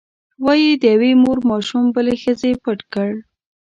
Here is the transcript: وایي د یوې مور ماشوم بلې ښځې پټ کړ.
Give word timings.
وایي 0.45 0.71
د 0.81 0.83
یوې 0.93 1.11
مور 1.23 1.37
ماشوم 1.49 1.83
بلې 1.95 2.15
ښځې 2.23 2.51
پټ 2.63 2.79
کړ. 2.93 3.09